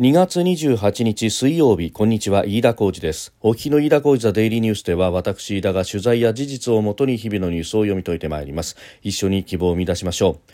[0.00, 2.46] 2月28日水曜日こんにちは。
[2.46, 3.34] 飯田浩二です。
[3.40, 8.76] お聞きの飯田浩二ザデイリーニュースでは私飯田が取材や事実をもとに日々のニュースを読み解いてまいります。
[9.02, 10.52] 一緒に希望を生み出しましょう。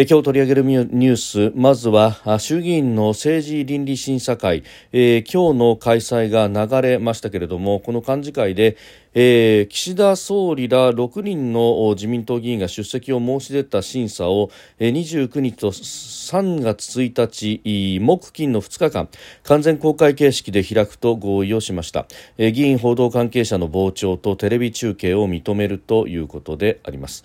[0.00, 4.62] え今日取り上げるニュースまずは衆議院の政治倫理審査会、
[4.92, 8.76] えー、今日の開催が流れましたけれどもこの幹事会で、
[9.12, 19.08] えー、岸田総理ら6人の自民党議員が出席を申し出た審査を、えー、29日と3月1日木金の2日間
[19.42, 22.06] 完全公開形式で開くと合意をしました、
[22.36, 27.24] え、議員報道関係者の傍聴とテレビ中継を認めるということであります。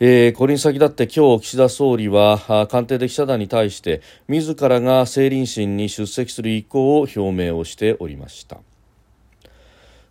[0.00, 8.58] えー、これに先立って今日岸田総理は官邸で記者団に対して自らが政倫審に出席する意向を表明をしておりました。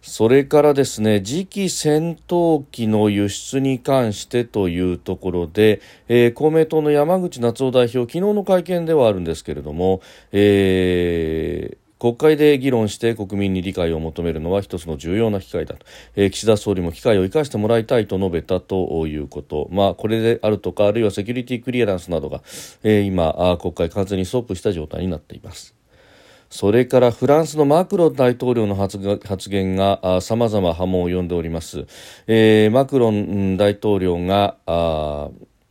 [0.02, 10.02] それからですね次期戦闘機の輸出に関してというところで、えー、公明党の山口夏夫代表昨日の会見ではあるんですけれども、
[10.34, 15.86] えー国会で議論して国民に理解を求めるのは一つの重要な機会だと、
[16.18, 22.42] えー、岸田総理も機会を生かしてもらいたいと述べたということ、まあ、これであるとかあるいはセキュリティクリアランスなどが、
[22.84, 25.76] えー、今国会完全にストップした状態になっています。
[26.50, 29.00] それからフランスのマクロン大統領の発
[29.50, 31.88] 言がさまざま波紋を呼んでおります。
[32.28, 34.58] えー、マクロン大統領が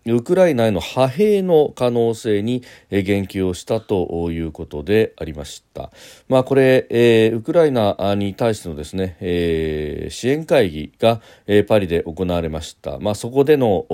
[0.06, 5.90] ウクライナへの派兵の可能性に言及をしたということでありました。
[6.28, 12.98] まあ、これ、えー、ウクライナに対してのですね、えー、支援会議が、えー、パリで行われました。
[12.98, 13.86] まあ、そこでの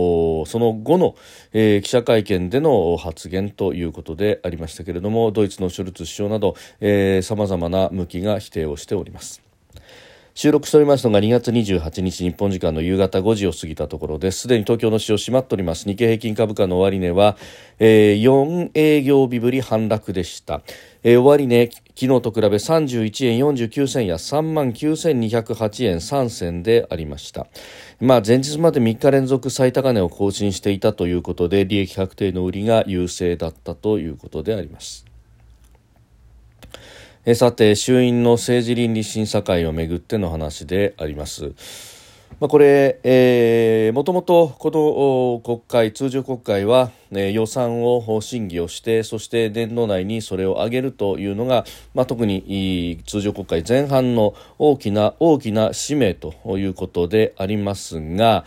[0.47, 1.15] その後の、
[1.53, 6.55] えー、記者会見での発言ということでありましたけれども、ドイツのショルツ首相など
[7.23, 9.48] さまざまな向きが否定をしております。
[10.39, 14.43] 収録しておりますのが2月28日日本時間の夕方5時を過ぎたところです。
[14.43, 15.89] すでに東京の市場閉まっております。
[15.89, 17.37] 日経平均株価の終値は、
[17.81, 20.63] えー、4営業日ぶり反落でした。
[21.03, 27.49] えー、終値昨日と比べ31円49銭や3万9208円3銭でありました。
[28.01, 35.08] まあ、前日まで3日連続最高値を更新していたということで利益確定の売りが優勢だったということであります。
[37.31, 41.53] えさて衆院の政治倫理審査会をめぐっての話であります。
[42.41, 58.47] まあ、これ、えー、もともとこの国会通常国会は、ね、予算を審議をしてそして年度内にそれを上げるというのが、まあ、特に通常国会前半の大きな大きな使命ということでありますが、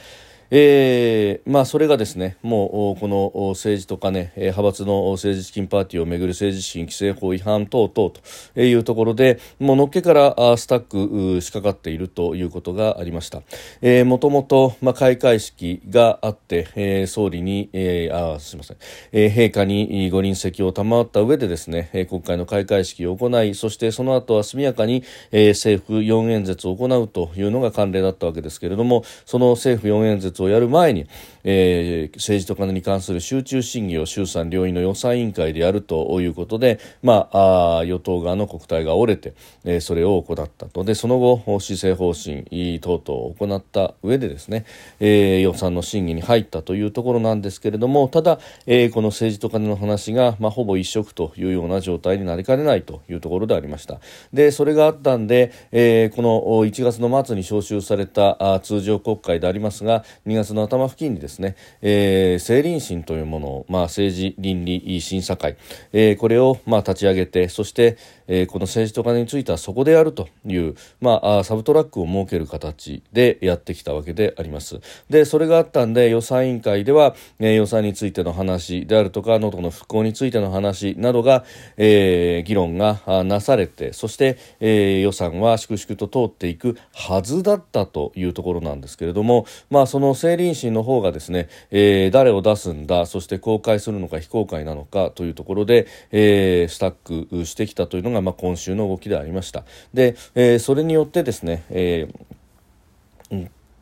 [0.53, 13.41] えー、まあそれがですねもうこの政治とかね派閥の政治資金パーティーをめぐる政治資金規正法違反等々というところでもうのっけからスタック仕掛かっているということがありました、
[13.81, 18.77] えー、もともと、まあ、開会式があって、えー、総理に、えー、あすみません、
[19.13, 31.07] えー、賜下にご臨席を賜った上でですね国会の開会式を行いそしてその後は速やかに、えー、政府4演説を行うというのが慣例だったわけですけれどもその政府4演説をやる前に、
[31.43, 40.83] えー、政治と金に関する集中審議を衆参両院の予算委員会でやるということで、まあ、あ与党側の国対が折れて、えー、それを行ったと。
[40.83, 44.65] でその後施政方針等々を行った上でですね、
[44.99, 53.99] えー、予算の審議に入ったというところなんですけれどもただ、えー、この政治と金の話が、まあ、ほぼ一色というような状態になりかねないというところでありました。
[54.33, 65.57] でそれがあったんで、えー、この1月の末に召集された通常国会でありますが2月の頭付近にですね、えー、政倫審というものを、まあ、政治倫理審査会、
[65.91, 67.97] えー、これを、まあ、立ち上げてそして、
[68.27, 74.79] えー、この政治と金についてはそこでやるという、まあ、サブトラックを設ける形でやってきたわけであります。
[75.09, 81.43] でそれがあったんで予算委員会では、えー、予算についての話であるとか能登の復興についての話などが、
[81.75, 99.63] えー、議論がなされてそして、えー、予算は粛々と通っていくはずだったというところなんですけれども、まあ、その政倫審の方がですね、えー、誰を出すんだそして公開するのか非公開なのかというところで、えー、スタックしてきたというのがまあ、今週の動きでありました。
[99.93, 102.25] で、えー、それによってですね、えー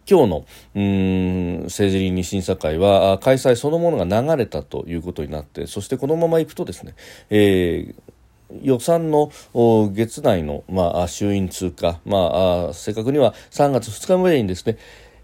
[0.10, 6.96] 今日のうん政治倫理審査会は開催そのものが流れたということになってそしてこのままいくとですね、
[7.30, 7.96] えー
[8.64, 14.78] 予算の月内の、まあ、衆院通過、まあ、正確には3月2日までにですね、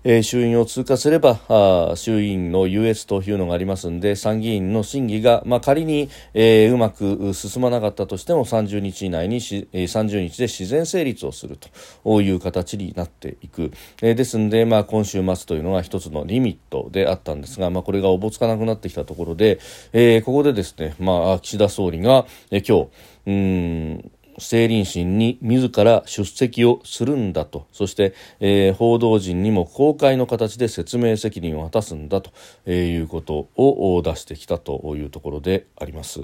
[0.06, 11.58] えー、衆院を通過すればあ衆院の優越というのがありますので参議院の審議が、まあ、仮に、えー、うまく進まなかったとしても30日以内にし、えー、30日で自然成立をする
[12.04, 13.72] という形になっていく、
[14.04, 19.60] えー、ですので、まあ、今週末というのが一つのリミットであったんですが、まあ、これがおぼつかなくなってきたところで、
[19.92, 22.92] えー、ここでですね、まあ、岸田総理が、えー、今日
[23.28, 32.32] うん政倫審に自ら出席をするんだとそして、えー、報道陣にも公開の形で説明責任を果たすんだと、
[32.66, 36.22] えー、いうことを出してきたというところであります。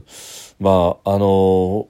[0.60, 1.88] まああの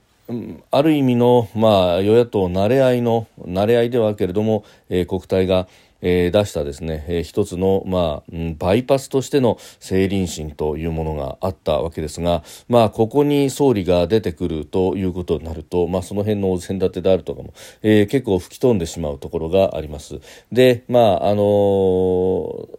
[0.71, 5.68] ある意味の、まあ、与野党慣れ合いの慣れ合いではあるけれども、えー、国体が
[6.01, 20.19] えー、出したですね、えー、一つの、まあ、バイパスとしての政倫審というものがあったわけですが、まあ、ここに総理が出てくるということになると、まあ、その辺のお膳立てであるとかも、えー、結構吹き飛んでしまうところがあります。
[20.51, 22.70] で、まあ、あのー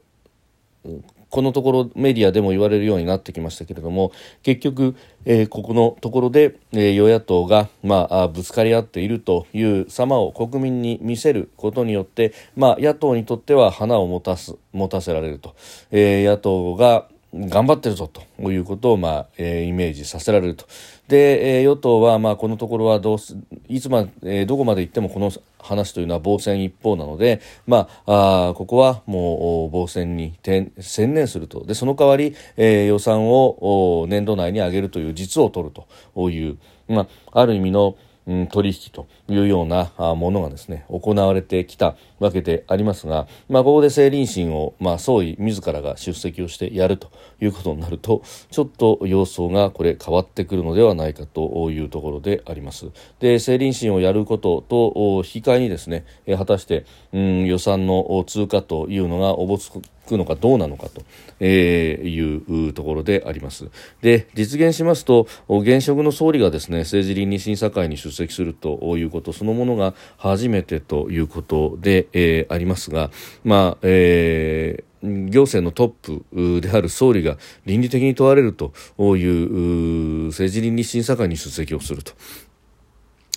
[1.33, 4.13] このところメディアでも言われるようになってきましたけれども
[4.43, 4.95] 結局、
[5.25, 15.57] えー、ここのところで、えー、与野党が、まあ、ぶつかり合っているという様を国民に見せることによって、まあ、野党にとっては花を持たす持たせられると、
[15.91, 20.67] えー、野党が頑張ってるぞということを、まあえー、イメージさせられると。
[21.13, 23.37] で、えー、与党は、まあ、このところはどうす
[23.69, 30.73] いつま、えー、どこまで行ってもこの話というのは防戦一方なので、まあ、あここはもう防戦に専
[31.13, 31.67] 念すると。
[31.67, 35.75] でその代わり、えー、予算を年度内に上げるという実を取る
[36.15, 36.57] という、
[36.89, 37.95] まあ、ある意味の
[38.27, 47.11] うん、取引というようなものがですね行われてきたわけでありますが、まあ、ここで政倫審を、まあ、総理自らが出席をしてやると
[47.41, 52.91] いうことになるとちょっと様相がこれ変わってくるのではないかというところであります。
[53.19, 56.05] で政倫審をやることと引き換えにですね
[56.37, 61.03] 果たして、うん、予算の通過というのがおぼつくくのかどうなのかと、
[61.41, 63.69] えー、いうところであります。
[64.01, 73.11] で、実現しますと、現職の総理がですね、政治倫理審査会に出席するということそのものが初めてということで、えー、ありますが、
[73.45, 78.73] まあ、えー行政のトップである総理が倫理的に問われると
[79.17, 82.13] いう政治倫理審査会に出席をすると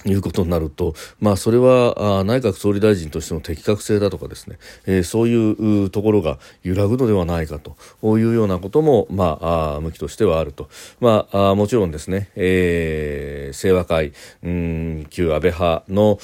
[0.06, 7.76] いうことになると、まあ、それは内閣総理大臣としての適格性だとかですね、えー、そういうところが揺らぐのではないかと
[8.18, 10.70] いうようなことも、まあ、向きとしてはあると、
[11.00, 14.14] まあ、もちろんですね、えー、清和会
[14.44, 16.20] うん旧安倍派の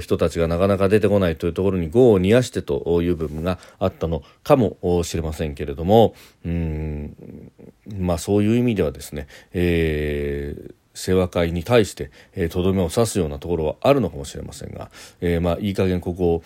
[0.00, 7.16] 人たちがなかなか出てこないというところに業を煮やしてという部分があったのかもしれませんけれどもうん
[7.98, 10.74] まあ、そういう意味ではですね、えー
[11.06, 12.10] 清和会に対して
[12.48, 16.42] とど、めを刺すようなところはあるのかもしれませんが、えー、まあいい加減ここを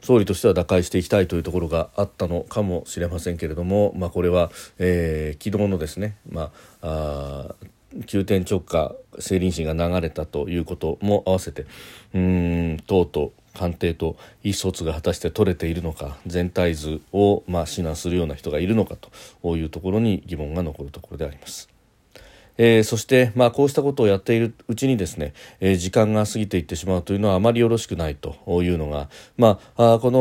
[0.00, 7.66] 総理としては打開していきたいというところがあったのかもしれませんけれども、まあ、これは、えー、昨日のですね、まあ、あ
[8.06, 11.66] 急転直下政倫審が流れたということも合わせて
[12.14, 18.94] うんとうとう官邸と意思疎通が果たして取れているのか全体図をまあ指南するような人がいるのか
[19.42, 21.77] というところに疑問が残るところであります。
[22.58, 30.18] えー、そして、まあ、こうしたことをやっているうちにですね、えー、時間が過ぎていってしまうというのはあまりよろしくないというのが、まあ、この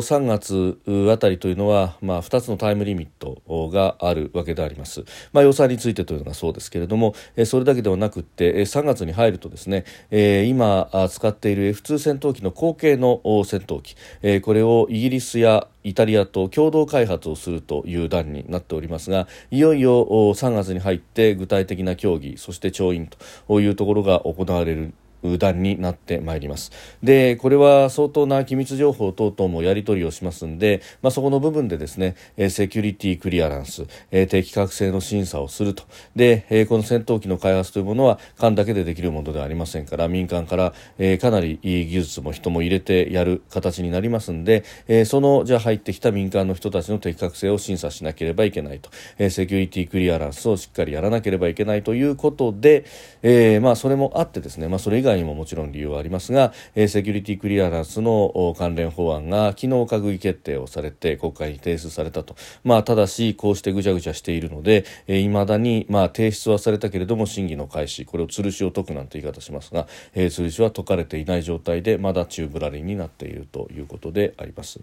[0.00, 0.80] 3月
[1.12, 23.08] あたりというのは、まあ、2つのタイムリミットがあるわけであります、まあ、予算についてというのがそうですけれども、えー、それだけではなくて3月に入るとですね、えー、今使っている F2 戦闘機の後継の戦闘機、えー、これをイギリスやイタリアと共同開発をするという段になっておりますがいよいよ3月に入って具体的な協議そして調印
[23.48, 24.92] というところが行われる
[25.38, 26.72] 段になってまいります。
[27.02, 32.16] でこれは相当な機密情報等々もやり取りをしますんで、まあ、そこの部分でですね、
[32.50, 35.84] セキュリティクリアランス、え適格性の審査をすると。
[36.16, 40.72] で、この戦闘機の開発というものは艦だけでできるものではありませんから民間から、
[41.18, 44.64] かなり技術も人も入れてやる形になりますんで、
[45.04, 48.90] そのじゃあ入ってきた民間の人たちの適格性を審査しなければいけないと、
[49.30, 52.84] セキュリティクリアランスをしっかりやらなければいけないということで、
[53.22, 74.80] えまあ、それもあってですね、まあ、それ以外にももちろん理由はありますが、えー、セキュリティクリアランスの関連法案が昨日閣議決定をされて国会に提出されたと、まあ、ただしこうしてぐちゃぐちゃしているのでいま、えー、だに、まあ、提出はされたけれども審議の開始これを吊るしを解くなんて言い方しますが、えー、吊るしは解かれていない状態でまだ宙ぶらりんになっているということであります、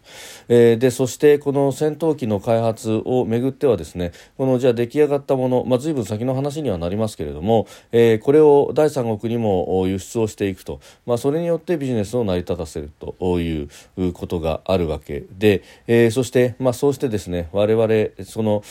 [0.48, 13.69] えー、でそしてこの戦闘機の開発をめぐってはですねこのじゃあ出来上がったもの、まあ、随分先の話にはなりますけれども、えー、これを第三国にも輸出出をしていくと、まあ、それによってビジネスを成り立たせるという
[14.13, 18.63] ことがあるわけで、えー、そして、まあ、そうしてですね我々その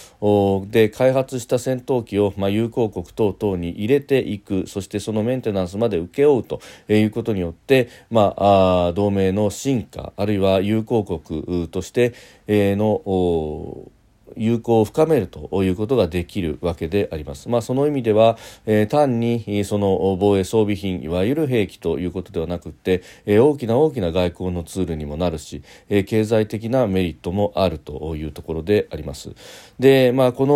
[0.71, 4.67] で開発した戦闘機を、まあ、友好国等々に入れていく。
[4.67, 12.15] そしてそのメンテナンスまで請け負うということによって、まあ、同盟の進化あるいは友好国として、
[12.47, 13.91] えー、の
[14.37, 17.49] 友好を深めるということができるわけであります。
[17.49, 29.35] まあ、その意味では、えー、単にその防衛装備品いわゆる兵器ということではなくて、えー、大きな大きな外交のツールにもなるし、えー、経済的なメリットもあるというところであります。
[29.79, 30.47] で、まあ、こ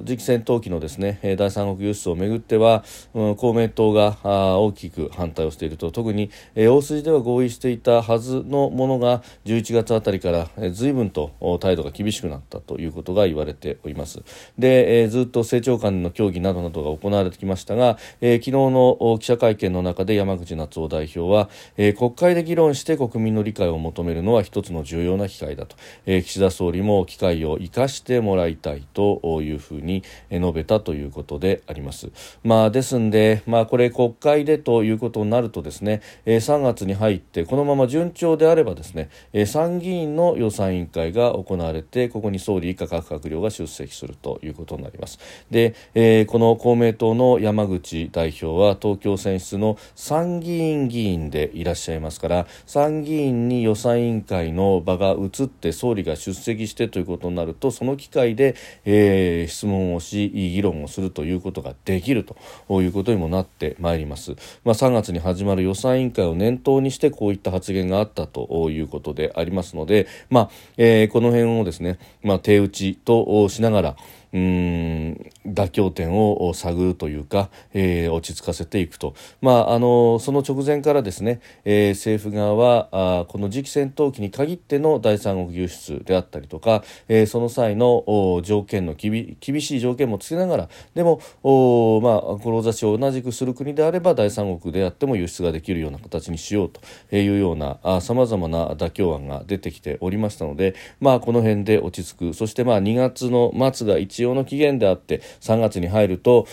[0.00, 4.18] の次期戦闘機のですね第三国輸出をめぐっては、うん、公明党が
[4.58, 14.22] 大きく反対をしていると特に、えー、大筋では合意していたはずのものが11月あたりから、えー、随分と態度が厳しくなったということが言われております
[14.58, 32.10] で、えー、ずっと政調間の協議などなどが行われてきましたが、えー、昨日の記者会見の中で山口夏夫代表は、えー、国会で議論して国民の理解を求めるのは一つの重要な機会だと、えー、岸田総理も機会を生かしてもらいたいというふうに述べたということであります。
[32.44, 45.18] まあ、ですんで、まあ、これ国会でということになるとですね、えー、3月に入ってこのまま順調であればですね、えー、参議院の予算委員会が行われてここに総理以下各閣僚が出席するということになります。
[45.50, 62.24] で、えー、この公明党の山口代表は東京選出の参議院議員でいらっしゃいますから参議院に予算委員会の場が移って総理が出席してということになるとその機会で、えー、質問をし議論をするということができる
[62.68, 64.32] ということにもなってまいります、
[64.64, 73.96] まあ、3月に始まる予算委員会を念頭にしてこういった発言があったということでありますので、まあえー、この辺をですね、まあ、手打ちとしながら
[74.32, 96.80] うん妥協点を探るというか、えー、落ち着かせていくと、まあ、あのその直前からですね、えー、政府側はあこの次期戦闘機に限っての第三国輸出であったりとか、えー、その際の条件の厳しい条件もつけながらでも、志を同じくする国であれば第三国であっても輸出ができるような形にしようと
[97.16, 102.34] いうようなさまざまな妥協案が出てきておりましたので、まあ、この辺で落ち着く。
[102.34, 106.46] そしてまあ2月の末が一応の期限であって3月に入ると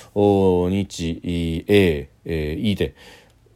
[0.69, 1.21] 日
[1.65, 2.95] 英、え、E で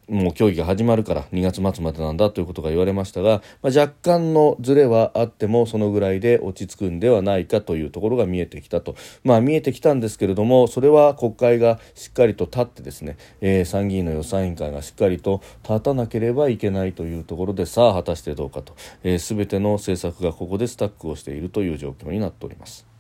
[0.10, 22.93] もう競技が始まるから2月末までなんだということが言われましたが、まあ、若干のズレはあってもそのぐらいで落ち着くんではないかというところが見えてきたと、まあ、見えてきたんですけれどもそれは国会がしっかりと立ってですね、えー、参議院の予算委員会がしっかりと立たなければいけないというところでさあ果たしてどうかと、えー、全ての政策がここでスタックをしているという状況になっております。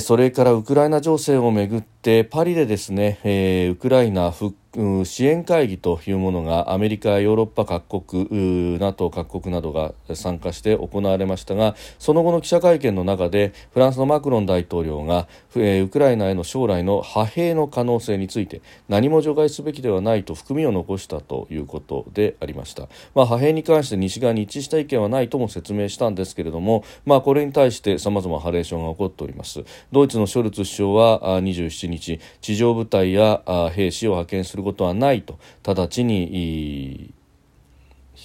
[0.00, 1.97] それからウクライナ情勢をめぐって
[2.30, 4.56] パリでですね、えー、ウクライナ復
[5.04, 22.82] 支援会議というものがアメリカ、ヨーロッパ各国 NATO 各国などが参加して行われましたがその後の記者会見の中でフランスのマクロン大統領が、ウクライナへの将来の派兵の可能性について何も除外すべきではないと含みを残したということでありました、
[23.14, 29.64] まあ、派兵に関して西側に一致した意見はないとも説明したんですけれども、まあ、これに対してさまざまハレーションが起こっております。
[29.90, 33.42] ドイツのショルツ首相は27日地上部隊や
[33.74, 37.12] 兵士を派遣することはないと直ちに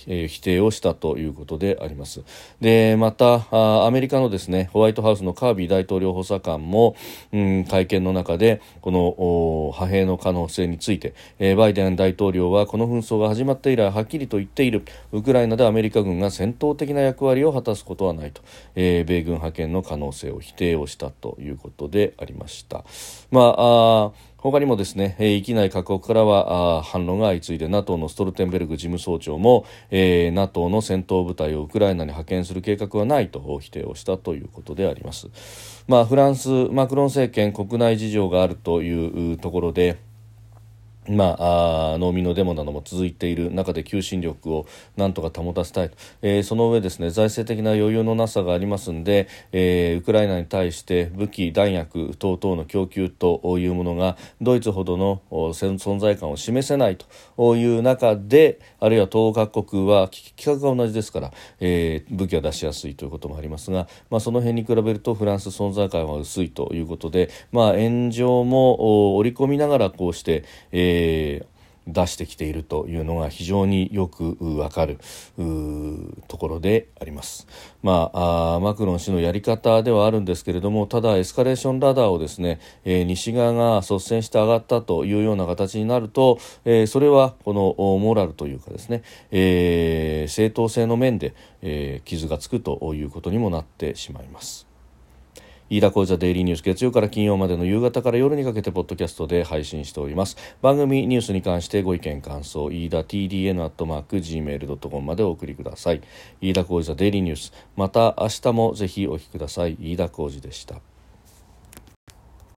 [0.07, 2.21] え、否定をしたということであります。
[2.61, 6.95] でまたアメリカのですねホワイトハウスのカービー大統領補佐官も、
[7.31, 18.41] うん、会見の中でこの派兵の可能性について、え、バイデン大統領はこの紛争が始まって以来はっきりと言っているウクライナでアメリカ軍が戦闘的な役割を果たすことはないと、
[18.75, 22.83] えー、米軍派遣の可能性を否定をしたということでありました。
[23.31, 35.29] まあ他にもですね、えー、域内各国からはあ反論が相次いで NATO のストルテンベルグ事務総長も、えー、NATO の戦闘部隊をウクライナに派遣する計画はないと否定をしたということであります。
[35.87, 39.97] まあ、フランスマクロン政権国内事情があるというところで
[41.09, 56.97] まあ、あ農民のデモなども続いている中で求心力をなんとか保たせたいと、えー、その上ですね財政的な余裕のなさがありますので、えー、ウクライナに対して武器弾薬等々の供給というものがドイツほどの存在感を示せない
[57.37, 71.53] という中であるいは東欧各国は規格が同じですから、えー、武器は出しやすいということもありますが、まあ、その辺に比べるとフランス存在感は薄いということで、まあ、炎上も織り込みながらこうして、えーえ
[71.87, 74.99] 出してきているというのが非常によくわかる
[76.27, 77.47] ところであります。
[77.81, 94.72] まあマクロン氏のやり方ではあるんですけれどもただエスカレーションラダーをですね、えー、西側が率先して上がったというような形になると、えー、それはこのモラルというかですね、えー、正当性の面で、えー、傷がつくということにもなってしまいます。
[95.73, 100.37] 飯田浩司デイリーニュース月曜から金曜までの夕方から夜にかけてポッドキャストで配信しております。
[100.61, 106.01] 番組ニュースに関してご意見感想飯田 TDN アットマーク Gmail.com までお送りください。
[106.41, 107.53] 飯田浩司デイリーニュース。
[107.75, 109.75] また明日もぜひお聞きください。
[109.81, 110.92] 飯田浩司でした。